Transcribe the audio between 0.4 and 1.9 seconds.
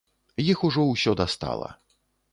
Іх ужо ўсё дастала.